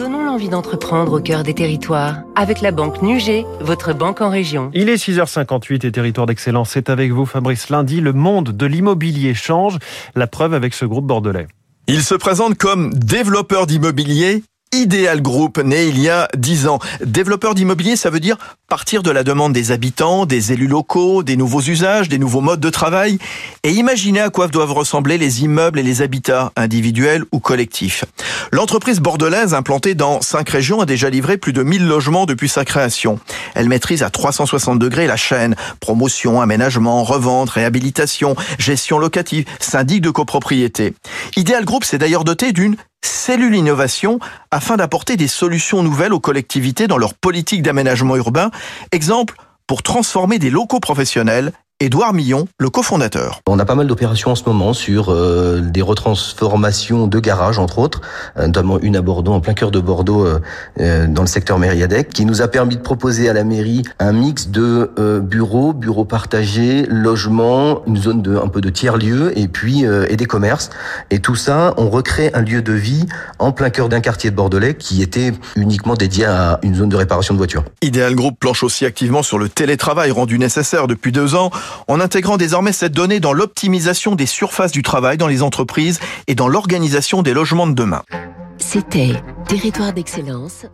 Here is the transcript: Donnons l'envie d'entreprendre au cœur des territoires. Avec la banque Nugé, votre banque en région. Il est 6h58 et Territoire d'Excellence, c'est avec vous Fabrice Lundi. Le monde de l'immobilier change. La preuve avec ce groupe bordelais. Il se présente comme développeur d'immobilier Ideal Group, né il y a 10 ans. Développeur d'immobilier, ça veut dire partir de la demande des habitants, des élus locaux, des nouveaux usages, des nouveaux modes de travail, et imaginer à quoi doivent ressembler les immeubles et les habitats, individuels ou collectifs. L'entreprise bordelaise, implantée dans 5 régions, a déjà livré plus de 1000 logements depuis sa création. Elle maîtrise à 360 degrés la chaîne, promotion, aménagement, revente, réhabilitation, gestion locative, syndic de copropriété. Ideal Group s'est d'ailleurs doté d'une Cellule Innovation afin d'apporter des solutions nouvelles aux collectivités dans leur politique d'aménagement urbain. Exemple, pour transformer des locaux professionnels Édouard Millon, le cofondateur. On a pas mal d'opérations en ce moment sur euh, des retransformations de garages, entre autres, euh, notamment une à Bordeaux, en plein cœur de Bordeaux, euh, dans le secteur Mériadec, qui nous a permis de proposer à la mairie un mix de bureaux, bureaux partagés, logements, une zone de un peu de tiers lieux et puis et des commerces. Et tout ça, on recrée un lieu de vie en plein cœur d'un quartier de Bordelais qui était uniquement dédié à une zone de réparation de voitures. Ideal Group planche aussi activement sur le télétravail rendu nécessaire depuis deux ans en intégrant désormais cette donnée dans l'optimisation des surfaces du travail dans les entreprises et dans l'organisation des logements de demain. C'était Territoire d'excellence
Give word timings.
Donnons 0.00 0.24
l'envie 0.24 0.48
d'entreprendre 0.48 1.18
au 1.18 1.20
cœur 1.20 1.42
des 1.42 1.52
territoires. 1.52 2.22
Avec 2.34 2.62
la 2.62 2.70
banque 2.70 3.02
Nugé, 3.02 3.44
votre 3.60 3.92
banque 3.92 4.22
en 4.22 4.30
région. 4.30 4.70
Il 4.72 4.88
est 4.88 4.94
6h58 4.94 5.86
et 5.86 5.92
Territoire 5.92 6.26
d'Excellence, 6.26 6.70
c'est 6.70 6.88
avec 6.88 7.12
vous 7.12 7.26
Fabrice 7.26 7.68
Lundi. 7.68 8.00
Le 8.00 8.14
monde 8.14 8.48
de 8.48 8.64
l'immobilier 8.64 9.34
change. 9.34 9.76
La 10.14 10.26
preuve 10.26 10.54
avec 10.54 10.72
ce 10.72 10.86
groupe 10.86 11.04
bordelais. 11.04 11.48
Il 11.86 12.00
se 12.00 12.14
présente 12.14 12.56
comme 12.56 12.94
développeur 12.94 13.66
d'immobilier 13.66 14.42
Ideal 14.72 15.20
Group, 15.20 15.58
né 15.58 15.86
il 15.86 15.98
y 15.98 16.08
a 16.08 16.28
10 16.36 16.68
ans. 16.68 16.78
Développeur 17.04 17.56
d'immobilier, 17.56 17.96
ça 17.96 18.08
veut 18.08 18.20
dire 18.20 18.36
partir 18.68 19.02
de 19.02 19.10
la 19.10 19.24
demande 19.24 19.52
des 19.52 19.72
habitants, 19.72 20.26
des 20.26 20.52
élus 20.52 20.68
locaux, 20.68 21.24
des 21.24 21.36
nouveaux 21.36 21.60
usages, 21.60 22.08
des 22.08 22.18
nouveaux 22.18 22.40
modes 22.40 22.60
de 22.60 22.70
travail, 22.70 23.18
et 23.64 23.72
imaginer 23.72 24.20
à 24.20 24.30
quoi 24.30 24.46
doivent 24.46 24.72
ressembler 24.72 25.18
les 25.18 25.42
immeubles 25.42 25.80
et 25.80 25.82
les 25.82 26.02
habitats, 26.02 26.52
individuels 26.54 27.24
ou 27.32 27.40
collectifs. 27.40 28.04
L'entreprise 28.52 29.00
bordelaise, 29.00 29.54
implantée 29.54 29.96
dans 29.96 30.20
5 30.20 30.48
régions, 30.48 30.80
a 30.80 30.86
déjà 30.86 31.10
livré 31.10 31.36
plus 31.36 31.52
de 31.52 31.64
1000 31.64 31.84
logements 31.84 32.26
depuis 32.26 32.48
sa 32.48 32.64
création. 32.64 33.18
Elle 33.56 33.68
maîtrise 33.68 34.04
à 34.04 34.10
360 34.10 34.78
degrés 34.78 35.08
la 35.08 35.16
chaîne, 35.16 35.56
promotion, 35.80 36.40
aménagement, 36.40 37.02
revente, 37.02 37.50
réhabilitation, 37.50 38.36
gestion 38.60 38.98
locative, 38.98 39.46
syndic 39.58 40.00
de 40.00 40.10
copropriété. 40.10 40.94
Ideal 41.36 41.64
Group 41.64 41.82
s'est 41.82 41.98
d'ailleurs 41.98 42.22
doté 42.22 42.52
d'une 42.52 42.76
Cellule 43.04 43.54
Innovation 43.54 44.18
afin 44.50 44.76
d'apporter 44.76 45.16
des 45.16 45.28
solutions 45.28 45.82
nouvelles 45.82 46.12
aux 46.12 46.20
collectivités 46.20 46.86
dans 46.86 46.98
leur 46.98 47.14
politique 47.14 47.62
d'aménagement 47.62 48.16
urbain. 48.16 48.50
Exemple, 48.92 49.36
pour 49.66 49.82
transformer 49.82 50.38
des 50.38 50.50
locaux 50.50 50.80
professionnels 50.80 51.52
Édouard 51.82 52.12
Millon, 52.12 52.46
le 52.58 52.68
cofondateur. 52.68 53.40
On 53.48 53.58
a 53.58 53.64
pas 53.64 53.74
mal 53.74 53.86
d'opérations 53.86 54.32
en 54.32 54.34
ce 54.34 54.44
moment 54.44 54.74
sur 54.74 55.06
euh, 55.08 55.62
des 55.62 55.80
retransformations 55.80 57.06
de 57.06 57.18
garages, 57.20 57.58
entre 57.58 57.78
autres, 57.78 58.02
euh, 58.36 58.48
notamment 58.48 58.78
une 58.80 58.96
à 58.96 59.00
Bordeaux, 59.00 59.32
en 59.32 59.40
plein 59.40 59.54
cœur 59.54 59.70
de 59.70 59.80
Bordeaux, 59.80 60.26
euh, 60.78 61.06
dans 61.06 61.22
le 61.22 61.26
secteur 61.26 61.58
Mériadec, 61.58 62.10
qui 62.10 62.26
nous 62.26 62.42
a 62.42 62.48
permis 62.48 62.76
de 62.76 62.82
proposer 62.82 63.30
à 63.30 63.32
la 63.32 63.44
mairie 63.44 63.82
un 63.98 64.12
mix 64.12 64.48
de 64.48 64.90
bureaux, 65.22 65.72
bureaux 65.72 66.04
partagés, 66.04 66.84
logements, 66.84 67.82
une 67.86 67.96
zone 67.96 68.20
de 68.20 68.36
un 68.36 68.48
peu 68.48 68.60
de 68.60 68.68
tiers 68.68 68.98
lieux 68.98 69.32
et 69.38 69.48
puis 69.48 69.84
et 69.84 70.16
des 70.16 70.26
commerces. 70.26 70.68
Et 71.10 71.20
tout 71.20 71.36
ça, 71.36 71.72
on 71.78 71.88
recrée 71.88 72.30
un 72.34 72.42
lieu 72.42 72.60
de 72.60 72.72
vie 72.72 73.06
en 73.38 73.52
plein 73.52 73.70
cœur 73.70 73.88
d'un 73.88 74.00
quartier 74.00 74.30
de 74.30 74.36
Bordelais 74.36 74.74
qui 74.74 75.00
était 75.02 75.32
uniquement 75.56 75.94
dédié 75.94 76.26
à 76.26 76.60
une 76.62 76.74
zone 76.74 76.90
de 76.90 76.96
réparation 76.96 77.32
de 77.32 77.38
voitures. 77.38 77.64
Ideal 77.80 78.14
Group 78.14 78.36
planche 78.38 78.62
aussi 78.62 78.84
activement 78.84 79.22
sur 79.22 79.38
le 79.38 79.48
télétravail 79.48 80.10
rendu 80.10 80.38
nécessaire 80.38 80.86
depuis 80.86 81.12
deux 81.12 81.34
ans 81.34 81.50
en 81.88 82.00
intégrant 82.00 82.36
désormais 82.36 82.72
cette 82.72 82.92
donnée 82.92 83.20
dans 83.20 83.32
l'optimisation 83.32 84.14
des 84.14 84.26
surfaces 84.26 84.72
du 84.72 84.82
travail 84.82 85.16
dans 85.16 85.26
les 85.28 85.42
entreprises 85.42 86.00
et 86.26 86.34
dans 86.34 86.48
l'organisation 86.48 87.22
des 87.22 87.32
logements 87.32 87.66
de 87.66 87.74
demain. 87.74 88.02
C'était 88.58 89.14
Territoire 89.48 89.92
d'excellence 89.92 90.66